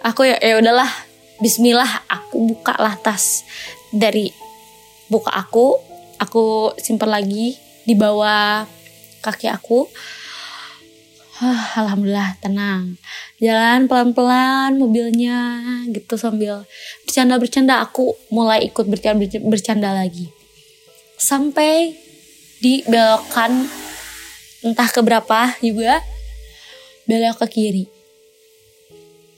aku 0.00 0.24
ya 0.24 0.38
ya 0.38 0.62
udahlah 0.62 0.88
Bismillah 1.36 2.08
aku 2.08 2.48
buka 2.56 2.72
lah 2.80 2.96
tas 2.96 3.44
dari 3.92 4.32
buka 5.12 5.28
aku 5.36 5.76
aku 6.16 6.72
simpan 6.80 7.12
lagi 7.12 7.60
di 7.84 7.92
bawah 7.92 8.64
kaki 9.20 9.52
aku. 9.52 9.84
Alhamdulillah 11.76 12.40
tenang. 12.40 12.96
Jalan 13.36 13.84
pelan-pelan 13.84 14.80
mobilnya 14.80 15.60
gitu 15.92 16.16
sambil 16.16 16.64
bercanda-bercanda 17.04 17.84
aku 17.84 18.16
mulai 18.32 18.64
ikut 18.64 18.88
bercanda, 18.88 19.28
bercanda 19.44 19.92
lagi. 19.92 20.32
Sampai 21.20 21.92
di 22.64 22.80
belokan 22.88 23.68
entah 24.66 24.90
keberapa 24.90 25.54
juga 25.62 26.02
belok 27.06 27.46
ke 27.46 27.48
kiri 27.54 27.84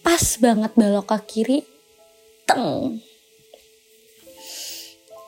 Pas 0.01 0.25
banget 0.41 0.73
belok 0.73 1.13
ke 1.13 1.19
kiri 1.29 1.59
Teng 2.49 2.97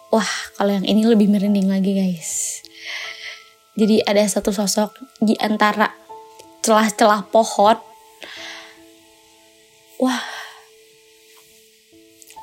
Wah 0.08 0.32
kalau 0.56 0.72
yang 0.72 0.88
ini 0.88 1.04
lebih 1.04 1.28
merinding 1.28 1.68
lagi 1.68 1.92
guys 1.92 2.50
jadi 3.80 4.04
ada 4.04 4.20
satu 4.28 4.52
sosok 4.52 4.92
di 5.24 5.32
antara 5.40 5.94
celah-celah 6.60 7.24
pohon. 7.32 7.80
Wah, 9.96 10.20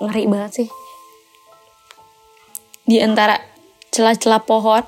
ngeri 0.01 0.25
banget 0.25 0.51
sih. 0.63 0.69
Di 2.89 2.97
antara 3.05 3.37
celah-celah 3.93 4.41
pohon. 4.49 4.81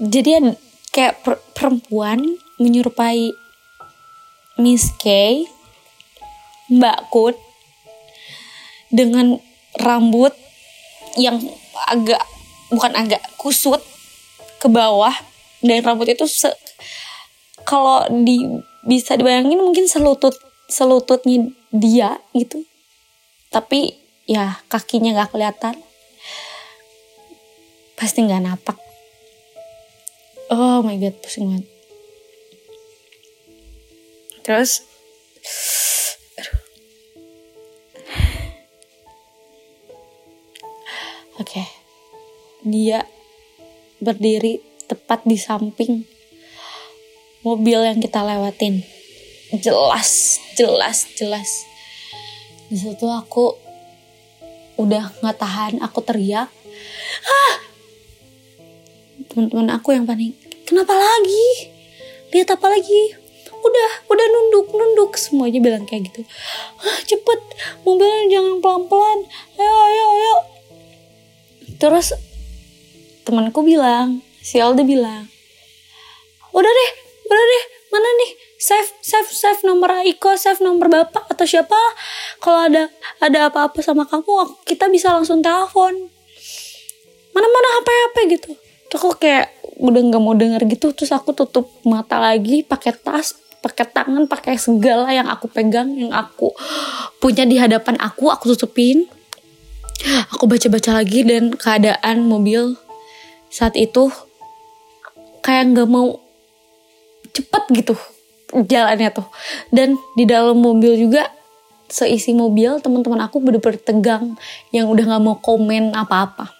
Jadi 0.00 0.56
kayak 0.96 1.20
perempuan 1.52 2.40
menyerupai 2.56 3.36
Miss 4.56 4.88
K, 4.96 5.44
Mbak 6.72 7.12
Kut, 7.12 7.36
dengan 8.88 9.36
rambut 9.76 10.32
yang 11.20 11.36
agak 11.84 12.24
bukan 12.72 12.96
agak 12.96 13.20
kusut 13.36 13.84
ke 14.56 14.72
bawah. 14.72 15.12
Dan 15.60 15.84
rambut 15.84 16.08
itu 16.08 16.24
se 16.24 16.48
kalau 17.68 18.08
di 18.24 18.40
bisa 18.80 19.20
dibayangin 19.20 19.60
mungkin 19.60 19.84
selutut 19.84 20.32
selututnya 20.64 21.52
dia 21.68 22.16
gitu. 22.32 22.64
Tapi 23.52 24.00
ya 24.24 24.64
kakinya 24.72 25.12
nggak 25.12 25.36
kelihatan. 25.36 25.76
Pasti 28.00 28.24
nggak 28.24 28.40
napak 28.48 28.89
oh 30.50 30.82
my 30.82 30.98
god 30.98 31.14
pusing 31.22 31.46
banget. 31.46 31.66
Terus 34.42 34.82
oke. 41.38 41.46
Okay. 41.46 41.66
dia 42.66 43.06
berdiri 44.02 44.60
tepat 44.84 45.24
di 45.24 45.38
samping 45.38 46.04
mobil 47.46 47.78
yang 47.86 48.02
kita 48.02 48.20
lewatin. 48.26 48.82
Jelas 49.54 50.42
jelas 50.58 51.06
jelas. 51.14 51.48
Di 52.66 52.76
situ 52.76 53.06
aku 53.06 53.54
udah 54.82 55.14
nggak 55.22 55.38
tahan 55.38 55.74
aku 55.78 56.02
teriak. 56.02 56.50
Ah 57.22 57.69
teman-teman 59.30 59.70
aku 59.70 59.94
yang 59.94 60.04
panik 60.04 60.34
kenapa 60.70 60.94
lagi? 60.94 61.74
Lihat 62.30 62.54
apa 62.54 62.70
lagi? 62.70 63.18
Udah 63.50 63.90
udah 64.06 64.26
nunduk 64.30 64.70
nunduk. 64.70 65.18
Semuanya 65.18 65.58
bilang 65.58 65.82
kayak 65.82 66.14
gitu. 66.14 66.22
Ah 66.78 67.02
cepet 67.02 67.40
mobilnya 67.82 68.30
jangan 68.30 68.62
pelan 68.62 68.82
pelan 68.86 69.18
ayo 69.58 69.74
ayo 69.90 70.04
ayo. 70.14 70.36
Terus 71.82 72.14
temanku 73.26 73.66
bilang 73.66 74.22
si 74.38 74.62
Alda 74.62 74.86
bilang 74.86 75.26
udah 76.54 76.70
deh 76.70 76.90
udah 77.26 77.44
deh. 77.50 77.64
Mana 77.90 78.06
nih? 78.22 78.30
Save 78.62 79.02
save 79.02 79.30
save 79.34 79.66
nomor 79.66 79.90
Iko 80.06 80.38
save 80.38 80.62
nomor 80.62 80.86
bapak 80.86 81.26
atau 81.26 81.42
siapa? 81.42 81.74
Kalau 82.38 82.70
ada 82.70 82.86
ada 83.18 83.50
apa-apa 83.50 83.82
sama 83.82 84.06
kamu 84.06 84.62
kita 84.62 84.86
bisa 84.86 85.10
langsung 85.10 85.42
telepon. 85.42 86.06
Mana 87.34 87.46
mana 87.50 87.68
HP 87.82 87.88
HP 87.90 88.16
gitu 88.38 88.69
terus 88.90 89.00
aku 89.06 89.22
kayak 89.22 89.54
udah 89.80 90.00
nggak 90.12 90.22
mau 90.22 90.36
denger 90.36 90.66
gitu 90.68 90.92
terus 90.92 91.14
aku 91.14 91.32
tutup 91.32 91.70
mata 91.86 92.20
lagi 92.20 92.66
pakai 92.66 92.92
tas 92.92 93.38
pakai 93.60 93.86
tangan 93.88 94.24
pakai 94.24 94.56
segala 94.56 95.12
yang 95.12 95.28
aku 95.28 95.46
pegang 95.48 95.92
yang 95.92 96.12
aku 96.16 96.52
punya 97.20 97.44
di 97.44 97.60
hadapan 97.60 98.00
aku 98.00 98.32
aku 98.32 98.56
tutupin. 98.56 99.06
Aku 100.32 100.48
baca-baca 100.48 100.96
lagi 100.96 101.20
dan 101.28 101.52
keadaan 101.52 102.24
mobil 102.24 102.80
saat 103.52 103.76
itu 103.76 104.08
kayak 105.44 105.76
nggak 105.76 105.88
mau 105.92 106.16
cepet 107.36 107.84
gitu 107.84 107.94
jalannya 108.64 109.12
tuh. 109.12 109.28
Dan 109.68 110.00
di 110.16 110.24
dalam 110.24 110.56
mobil 110.56 110.96
juga 110.96 111.28
seisi 111.92 112.32
mobil 112.32 112.80
teman-teman 112.80 113.28
aku 113.28 113.44
bener-bener 113.44 113.76
tegang 113.76 114.40
yang 114.72 114.88
udah 114.88 115.04
nggak 115.04 115.20
mau 115.26 115.36
komen 115.36 115.92
apa-apa 115.92 116.59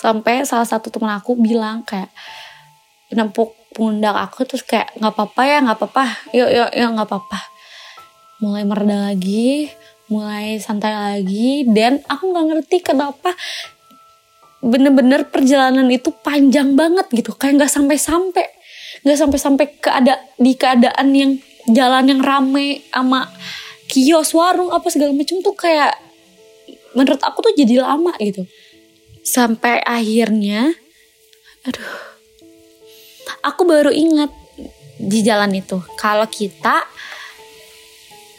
sampai 0.00 0.48
salah 0.48 0.64
satu 0.64 0.88
teman 0.88 1.12
aku 1.20 1.36
bilang 1.36 1.84
kayak 1.84 2.08
nempuk 3.12 3.52
pundak 3.76 4.16
aku 4.16 4.48
terus 4.48 4.64
kayak 4.64 4.96
nggak 4.96 5.12
apa-apa 5.12 5.42
ya 5.44 5.58
nggak 5.60 5.76
apa-apa. 5.76 6.04
Yuk 6.32 6.50
yuk 6.50 6.70
yuk 6.72 6.90
nggak 6.96 7.08
apa-apa. 7.08 7.40
Mulai 8.40 8.64
mereda 8.64 9.12
lagi 9.12 9.68
mulai 10.10 10.58
santai 10.58 10.90
lagi 10.90 11.68
dan 11.70 12.02
aku 12.10 12.34
nggak 12.34 12.46
ngerti 12.50 12.76
kenapa 12.82 13.30
bener-bener 14.58 15.22
perjalanan 15.30 15.86
itu 15.86 16.10
panjang 16.10 16.74
banget 16.74 17.06
gitu. 17.12 17.36
Kayak 17.36 17.62
nggak 17.62 17.72
sampai-sampai 17.72 18.46
nggak 19.04 19.18
sampai-sampai 19.20 19.66
keada 19.78 20.18
di 20.40 20.52
keadaan 20.56 21.08
yang 21.14 21.32
jalan 21.70 22.10
yang 22.10 22.20
rame 22.24 22.82
sama 22.90 23.28
kios 23.86 24.32
warung 24.34 24.72
apa 24.74 24.86
segala 24.90 25.14
macam 25.14 25.38
tuh 25.44 25.54
kayak 25.54 25.94
menurut 26.94 27.22
aku 27.22 27.38
tuh 27.42 27.54
jadi 27.54 27.86
lama 27.86 28.14
gitu 28.18 28.46
sampai 29.24 29.80
akhirnya 29.84 30.72
aduh 31.66 32.10
aku 33.44 33.62
baru 33.68 33.92
ingat 33.92 34.32
di 35.00 35.24
jalan 35.24 35.56
itu. 35.56 35.80
Kalau 35.96 36.28
kita 36.28 36.84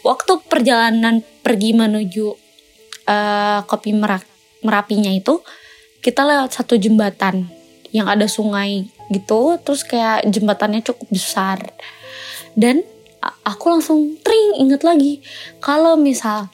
waktu 0.06 0.42
perjalanan 0.46 1.26
pergi 1.42 1.74
menuju 1.74 2.28
uh, 3.10 3.60
kopi 3.66 3.98
merak 3.98 4.26
merapinya 4.62 5.10
itu 5.10 5.42
kita 6.06 6.22
lewat 6.22 6.54
satu 6.54 6.78
jembatan 6.78 7.50
yang 7.90 8.06
ada 8.06 8.30
sungai 8.30 8.90
gitu 9.10 9.58
terus 9.62 9.82
kayak 9.82 10.26
jembatannya 10.30 10.86
cukup 10.86 11.08
besar. 11.10 11.60
Dan 12.54 12.86
aku 13.22 13.74
langsung 13.74 14.18
tring 14.22 14.62
inget 14.62 14.86
lagi 14.86 15.22
kalau 15.62 15.98
misal 15.98 16.50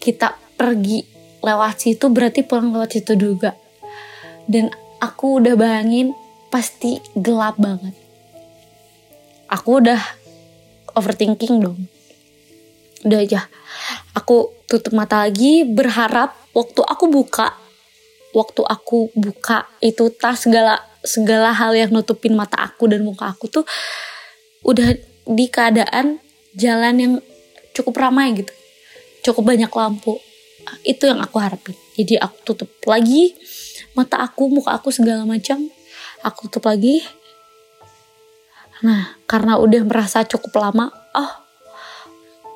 kita 0.00 0.38
pergi 0.56 1.09
lewat 1.40 1.76
situ 1.80 2.06
berarti 2.12 2.44
pulang 2.44 2.72
lewat 2.72 3.00
situ 3.00 3.16
juga. 3.16 3.56
Dan 4.44 4.68
aku 5.00 5.40
udah 5.40 5.54
bayangin 5.56 6.12
pasti 6.52 7.00
gelap 7.16 7.56
banget. 7.56 7.96
Aku 9.50 9.82
udah 9.82 9.98
overthinking 10.94 11.64
dong. 11.64 11.88
Udah 13.06 13.18
aja. 13.24 13.40
Aku 14.14 14.52
tutup 14.70 14.94
mata 14.94 15.26
lagi 15.26 15.66
berharap 15.66 16.36
waktu 16.54 16.82
aku 16.82 17.10
buka 17.10 17.54
waktu 18.30 18.62
aku 18.62 19.10
buka 19.18 19.66
itu 19.82 20.06
tas 20.14 20.46
segala 20.46 20.78
segala 21.02 21.50
hal 21.50 21.74
yang 21.74 21.90
nutupin 21.90 22.38
mata 22.38 22.54
aku 22.62 22.86
dan 22.86 23.02
muka 23.02 23.34
aku 23.34 23.50
tuh 23.50 23.64
udah 24.62 24.94
di 25.26 25.46
keadaan 25.50 26.22
jalan 26.54 26.94
yang 26.94 27.12
cukup 27.74 27.98
ramai 27.98 28.34
gitu. 28.38 28.52
Cukup 29.26 29.50
banyak 29.50 29.70
lampu 29.70 30.22
itu 30.86 31.06
yang 31.06 31.20
aku 31.20 31.36
harapin. 31.42 31.76
Jadi 31.94 32.16
aku 32.16 32.36
tutup 32.54 32.70
lagi 32.86 33.34
mata 33.94 34.22
aku 34.22 34.48
muka 34.48 34.76
aku 34.76 34.94
segala 34.94 35.26
macam. 35.26 35.66
Aku 36.24 36.46
tutup 36.48 36.68
lagi. 36.70 37.02
Nah 38.80 39.16
karena 39.28 39.60
udah 39.60 39.82
merasa 39.84 40.24
cukup 40.24 40.56
lama 40.60 40.88
oh 41.16 41.32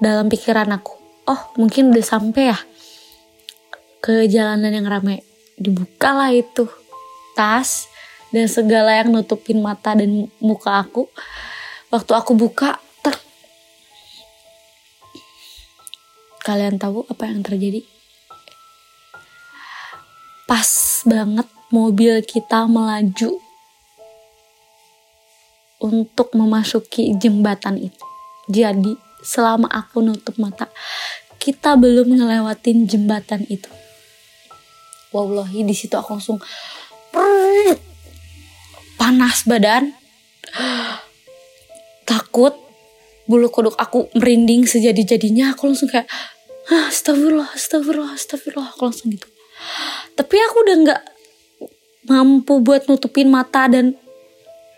dalam 0.00 0.28
pikiran 0.28 0.68
aku 0.72 0.94
oh 1.28 1.40
mungkin 1.56 1.92
udah 1.92 2.04
sampai 2.04 2.52
ya 2.52 2.58
ke 4.04 4.28
jalanan 4.28 4.68
yang 4.68 4.84
ramai 4.84 5.24
dibukalah 5.56 6.28
itu 6.28 6.68
tas 7.32 7.88
dan 8.34 8.50
segala 8.50 8.98
yang 8.98 9.14
nutupin 9.14 9.62
mata 9.62 9.94
dan 9.94 10.26
muka 10.42 10.82
aku. 10.82 11.06
Waktu 11.94 12.12
aku 12.12 12.34
buka 12.34 12.82
ter 13.00 13.14
kalian 16.42 16.76
tahu 16.76 17.06
apa 17.06 17.30
yang 17.30 17.46
terjadi 17.46 17.93
pas 20.44 20.68
banget 21.08 21.48
mobil 21.72 22.20
kita 22.20 22.68
melaju 22.68 23.40
untuk 25.80 26.32
memasuki 26.36 27.12
jembatan 27.16 27.80
itu. 27.80 28.04
Jadi 28.48 28.96
selama 29.24 29.68
aku 29.72 30.04
nutup 30.04 30.36
mata 30.36 30.68
kita 31.40 31.76
belum 31.80 32.20
ngelewatin 32.20 32.88
jembatan 32.88 33.44
itu. 33.48 33.68
Wallahi 35.12 35.64
di 35.64 35.74
situ 35.76 35.96
aku 35.96 36.16
langsung 36.16 36.40
panas 39.00 39.44
badan. 39.48 39.92
Takut 42.08 42.52
bulu 43.24 43.48
kuduk 43.48 43.76
aku 43.80 44.12
merinding 44.12 44.68
sejadi-jadinya. 44.68 45.56
Aku 45.56 45.72
langsung 45.72 45.88
kayak 45.88 46.08
ah, 46.68 46.92
astagfirullah 46.92 47.48
astagfirullah 47.56 48.12
astagfirullah. 48.12 48.68
Aku 48.76 48.88
langsung 48.88 49.12
gitu 49.12 49.33
tapi 50.14 50.36
aku 50.38 50.56
udah 50.66 50.76
nggak 50.86 51.02
mampu 52.08 52.60
buat 52.60 52.86
nutupin 52.86 53.32
mata 53.32 53.66
dan 53.66 53.96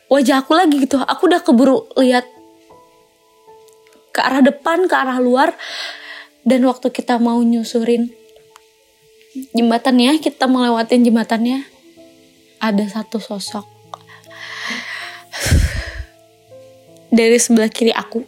wajah 0.07 0.43
aku 0.43 0.53
lagi 0.55 0.87
gitu. 0.87 0.99
Aku 1.03 1.27
udah 1.27 1.43
keburu 1.43 1.91
lihat 1.99 2.27
ke 4.15 4.21
arah 4.23 4.41
depan 4.41 4.87
ke 4.87 4.95
arah 4.95 5.19
luar. 5.21 5.53
Dan 6.47 6.63
waktu 6.63 6.95
kita 6.95 7.19
mau 7.19 7.43
nyusurin 7.43 8.07
jembatannya 9.51 10.23
kita 10.23 10.47
melewatin 10.47 11.03
jembatannya 11.03 11.67
ada 12.63 12.87
satu 12.87 13.19
sosok 13.19 13.67
dari 17.11 17.35
sebelah 17.43 17.67
kiri 17.67 17.91
aku. 17.91 18.23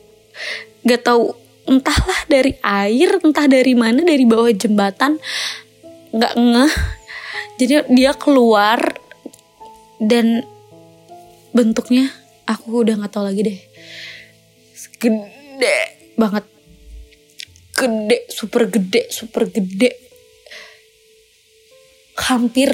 Gak 0.82 1.06
tahu 1.06 1.30
entahlah 1.70 2.20
dari 2.26 2.58
air 2.58 3.22
entah 3.22 3.46
dari 3.46 3.78
mana 3.78 4.02
dari 4.02 4.26
bawah 4.26 4.50
jembatan 4.50 5.20
nggak 6.14 6.34
ngeh. 6.36 6.74
Jadi 7.58 7.74
dia 7.90 8.12
keluar 8.14 8.78
dan 9.98 10.46
bentuknya 11.50 12.06
aku 12.46 12.86
udah 12.86 12.94
nggak 13.02 13.12
tahu 13.12 13.24
lagi 13.26 13.40
deh. 13.42 13.58
Gede 14.98 15.78
banget. 16.14 16.44
Gede 17.74 18.18
super 18.30 18.66
gede 18.66 19.10
super 19.10 19.46
gede. 19.50 19.90
Hampir 22.18 22.70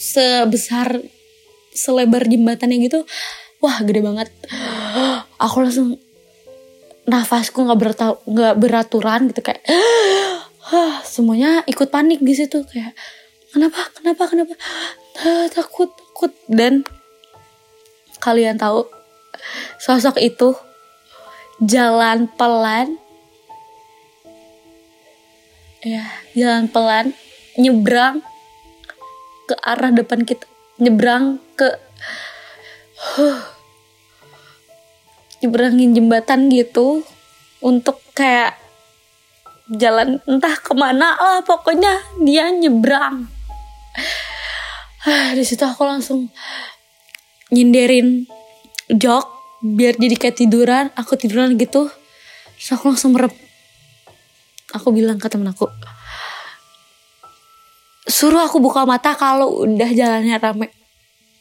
sebesar 0.00 1.00
selebar 1.72 2.24
jembatannya 2.24 2.80
gitu. 2.80 3.04
Wah 3.60 3.80
gede 3.84 4.00
banget. 4.00 4.28
Aku 5.36 5.60
langsung 5.60 6.00
nafasku 7.08 7.64
nggak 7.64 7.78
nggak 8.28 8.54
beraturan 8.60 9.32
gitu 9.32 9.40
kayak 9.42 9.64
semuanya 11.02 11.66
ikut 11.66 11.90
panik 11.90 12.22
di 12.22 12.34
situ 12.34 12.62
kayak 12.62 12.94
kenapa? 13.50 13.80
Kenapa? 13.96 14.22
Kenapa? 14.30 14.54
Ah, 15.20 15.46
takut 15.50 15.90
takut. 15.90 16.32
Dan 16.46 16.86
kalian 18.22 18.60
tahu 18.60 18.86
sosok 19.82 20.20
itu 20.22 20.54
jalan 21.64 22.30
pelan. 22.38 22.96
Ya 25.80 26.04
jalan 26.36 26.68
pelan 26.68 27.16
nyebrang 27.56 28.20
ke 29.48 29.54
arah 29.64 29.90
depan 29.90 30.28
kita 30.28 30.44
nyebrang 30.76 31.40
ke 31.56 31.68
huh, 33.00 33.40
nyebrangin 35.40 35.96
jembatan 35.96 36.52
gitu 36.52 37.00
untuk 37.64 37.98
kayak 38.12 38.60
jalan 39.70 40.18
entah 40.26 40.56
ke 40.58 40.72
mana 40.74 41.14
lah 41.14 41.40
pokoknya 41.46 42.22
dia 42.26 42.50
nyebrang. 42.50 43.30
Ah, 45.06 45.32
di 45.32 45.46
situ 45.46 45.62
aku 45.62 45.86
langsung 45.86 46.28
nyinderin 47.54 48.26
jok 48.90 49.26
biar 49.62 49.94
jadi 49.96 50.16
kayak 50.18 50.36
tiduran. 50.36 50.86
Aku 50.98 51.14
tiduran 51.14 51.54
gitu 51.54 51.90
terus 52.60 52.76
aku 52.76 52.92
langsung 52.92 53.16
merep 53.16 53.32
aku 54.70 54.92
bilang 54.92 55.16
ke 55.16 55.26
temen 55.32 55.48
aku 55.48 55.64
suruh 58.10 58.44
aku 58.44 58.60
buka 58.60 58.84
mata 58.84 59.14
kalau 59.14 59.64
udah 59.64 59.90
jalannya 59.94 60.36
rame. 60.36 60.68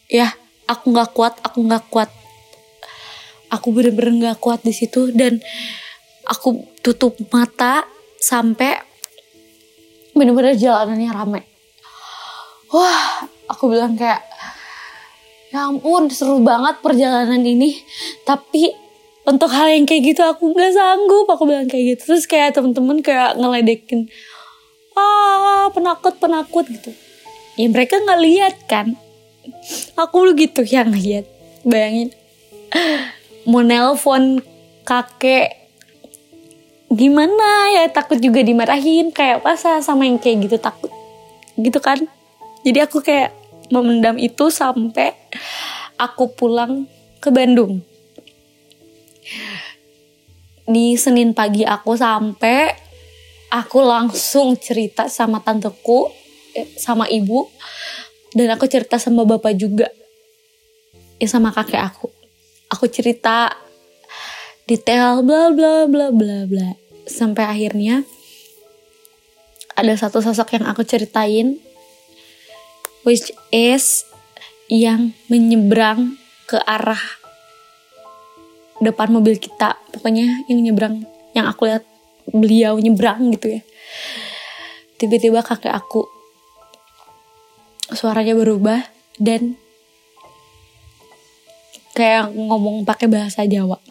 Ya 0.08 0.32
aku 0.70 0.94
nggak 0.94 1.12
kuat 1.18 1.34
aku 1.42 1.66
nggak 1.66 1.90
kuat. 1.90 2.10
Aku 3.50 3.74
bener-bener 3.74 4.14
nggak 4.30 4.40
kuat 4.40 4.62
di 4.62 4.72
situ 4.72 5.10
dan 5.10 5.42
aku 6.30 6.62
tutup 6.86 7.18
mata 7.34 7.84
sampai 8.20 8.76
bener-bener 10.14 10.60
jalanannya 10.60 11.10
rame. 11.10 11.42
Wah 12.70 13.26
aku 13.50 13.72
bilang 13.72 13.96
kayak 13.96 14.22
ya 15.50 15.72
ampun 15.72 16.12
seru 16.14 16.44
banget 16.44 16.84
perjalanan 16.84 17.42
ini. 17.42 17.80
Tapi 18.28 18.70
untuk 19.26 19.50
hal 19.50 19.74
yang 19.74 19.88
kayak 19.88 20.14
gitu 20.14 20.22
aku 20.22 20.54
nggak 20.54 20.76
sanggup 20.76 21.26
aku 21.32 21.48
bilang 21.50 21.66
kayak 21.66 21.98
gitu. 21.98 22.14
Terus 22.14 22.28
kayak 22.30 22.60
temen-temen 22.60 23.02
kayak 23.02 23.40
ngeledekin 23.40 24.12
ah 25.00 25.72
penakut 25.72 26.20
penakut 26.20 26.68
gitu. 26.68 26.92
Ya 27.56 27.68
mereka 27.72 27.98
nggak 28.00 28.22
lihat 28.22 28.56
kan. 28.68 29.00
Aku 29.96 30.30
gitu 30.36 30.62
yang 30.68 30.92
lihat. 30.92 31.26
Bayangin. 31.64 32.14
Mau 33.50 33.66
nelpon 33.66 34.44
kakek 34.86 35.59
gimana 36.90 37.70
ya 37.78 37.86
takut 37.94 38.18
juga 38.18 38.42
dimarahin 38.42 39.14
kayak 39.14 39.46
pas 39.46 39.62
sama 39.86 40.10
yang 40.10 40.18
kayak 40.18 40.50
gitu 40.50 40.58
takut 40.58 40.90
gitu 41.60 41.78
kan. 41.78 42.02
Jadi 42.66 42.80
aku 42.84 43.00
kayak 43.00 43.32
memendam 43.70 44.18
itu 44.18 44.50
sampai 44.50 45.14
aku 46.00 46.34
pulang 46.34 46.90
ke 47.22 47.30
Bandung. 47.30 47.84
Di 50.70 50.98
Senin 50.98 51.34
pagi 51.34 51.66
aku 51.66 51.94
sampai 51.98 52.74
aku 53.50 53.80
langsung 53.82 54.58
cerita 54.58 55.10
sama 55.10 55.42
tanteku 55.42 56.10
eh, 56.54 56.70
sama 56.78 57.10
ibu 57.10 57.50
dan 58.38 58.54
aku 58.54 58.70
cerita 58.70 59.02
sama 59.02 59.26
bapak 59.26 59.58
juga 59.58 59.90
ya 61.18 61.28
sama 61.28 61.54
kakek 61.54 61.82
aku. 61.82 62.08
Aku 62.70 62.86
cerita 62.86 63.50
detail 64.70 65.26
bla 65.26 65.50
bla 65.50 65.90
bla 65.90 66.14
bla 66.14 66.46
bla. 66.46 66.78
Sampai 67.10 67.50
akhirnya 67.50 68.06
ada 69.74 69.98
satu 69.98 70.22
sosok 70.22 70.62
yang 70.62 70.70
aku 70.70 70.86
ceritain 70.86 71.58
which 73.02 73.34
is 73.50 74.06
yang 74.70 75.18
menyeberang 75.26 76.22
ke 76.46 76.62
arah 76.70 77.02
depan 78.78 79.10
mobil 79.10 79.42
kita. 79.42 79.74
Pokoknya 79.90 80.46
yang 80.46 80.62
nyebrang 80.62 81.02
yang 81.34 81.50
aku 81.50 81.66
lihat 81.66 81.82
beliau 82.30 82.78
nyebrang 82.78 83.34
gitu 83.34 83.58
ya. 83.58 83.62
Tiba-tiba 85.02 85.42
kakek 85.42 85.74
aku 85.74 86.06
suaranya 87.90 88.38
berubah 88.38 88.86
dan 89.18 89.58
kayak 91.98 92.30
ngomong 92.38 92.86
pakai 92.86 93.10
bahasa 93.10 93.50
Jawa 93.50 93.82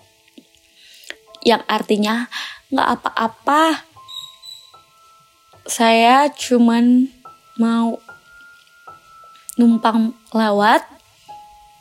yang 1.45 1.63
artinya 1.67 2.27
nggak 2.73 2.89
apa-apa. 3.01 3.85
Saya 5.69 6.33
cuman 6.33 7.13
mau 7.61 8.01
numpang 9.59 10.15
lewat 10.33 10.87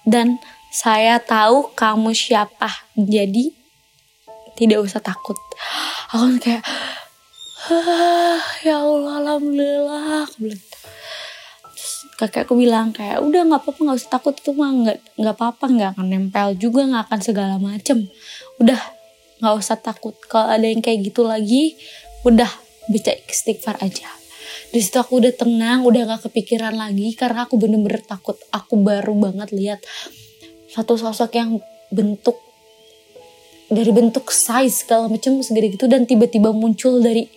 dan 0.04 0.42
saya 0.74 1.22
tahu 1.22 1.72
kamu 1.78 2.12
siapa. 2.12 2.70
Jadi 2.98 3.54
tidak 4.58 4.84
usah 4.84 5.00
takut. 5.00 5.38
Aku 6.12 6.40
kayak 6.42 6.66
"Ah, 7.70 8.42
ya 8.66 8.82
Allah 8.82 9.14
alhamdulillah. 9.22 10.26
Aku 10.26 10.50
bilang. 10.50 10.64
Terus 12.18 12.50
bilang 12.58 12.88
kayak 12.90 13.22
udah 13.22 13.42
nggak 13.46 13.62
apa-apa 13.62 13.80
nggak 13.86 14.00
usah 14.02 14.12
takut. 14.18 14.34
Itu 14.34 14.58
mah 14.58 14.74
nggak 14.74 14.98
nggak 15.22 15.36
apa-apa 15.38 15.66
nggak 15.70 15.90
akan 15.96 16.08
nempel 16.10 16.48
juga 16.58 16.82
nggak 16.90 17.04
akan 17.08 17.20
segala 17.22 17.56
macem. 17.62 18.10
Udah 18.58 18.97
nggak 19.38 19.56
usah 19.58 19.78
takut 19.78 20.18
kalau 20.26 20.50
ada 20.50 20.66
yang 20.66 20.82
kayak 20.82 21.14
gitu 21.14 21.26
lagi 21.26 21.78
udah 22.26 22.50
baca 22.90 23.12
istighfar 23.30 23.78
aja. 23.84 24.08
Di 24.68 24.84
situ 24.84 25.00
aku 25.00 25.24
udah 25.24 25.32
tenang 25.32 25.88
udah 25.88 26.08
nggak 26.08 26.28
kepikiran 26.28 26.76
lagi 26.76 27.16
karena 27.16 27.48
aku 27.48 27.56
bener-bener 27.56 28.04
takut. 28.04 28.36
Aku 28.52 28.80
baru 28.82 29.16
banget 29.16 29.54
lihat 29.56 29.80
satu 30.72 31.00
sosok 31.00 31.32
yang 31.38 31.62
bentuk 31.94 32.36
dari 33.68 33.92
bentuk 33.92 34.32
size 34.32 34.88
segala 34.88 35.12
macam 35.12 35.44
segede 35.44 35.76
gitu 35.76 35.92
dan 35.92 36.08
tiba-tiba 36.08 36.56
muncul 36.56 37.04
dari 37.04 37.28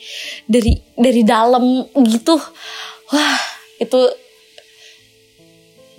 dari 0.47 0.79
dari 0.95 1.23
dalam 1.27 1.87
gitu. 2.07 2.39
Wah 3.11 3.43
itu 3.83 4.01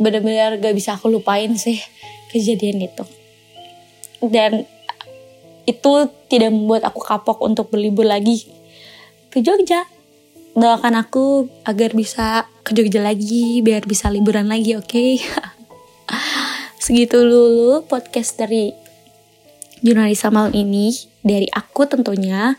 benar-benar 0.02 0.58
gak 0.58 0.74
bisa 0.74 0.98
aku 0.98 1.12
lupain 1.12 1.52
sih 1.60 1.78
kejadian 2.32 2.88
itu. 2.88 3.04
Dan 4.24 4.64
itu 5.66 6.10
tidak 6.28 6.50
membuat 6.54 6.88
aku 6.88 7.02
kapok 7.02 7.42
untuk 7.44 7.70
berlibur 7.70 8.08
lagi 8.08 8.50
ke 9.30 9.40
Jogja. 9.40 9.86
Doakan 10.52 11.00
aku 11.00 11.48
agar 11.64 11.96
bisa 11.96 12.46
ke 12.68 12.76
Jogja 12.76 13.00
lagi 13.00 13.64
biar 13.64 13.88
bisa 13.88 14.12
liburan 14.12 14.52
lagi 14.52 14.76
oke? 14.76 15.22
Segitu 16.84 17.24
dulu 17.24 17.88
podcast 17.88 18.36
dari 18.36 18.76
jurnalisa 19.80 20.28
malam 20.34 20.52
ini 20.52 20.92
dari 21.24 21.48
aku 21.54 21.88
tentunya. 21.88 22.58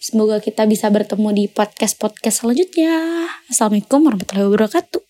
Semoga 0.00 0.40
kita 0.40 0.64
bisa 0.64 0.88
bertemu 0.88 1.28
di 1.32 1.44
podcast 1.48 1.96
podcast 2.00 2.44
selanjutnya. 2.44 3.28
Assalamualaikum 3.52 4.00
warahmatullahi 4.04 4.48
wabarakatuh 4.48 5.09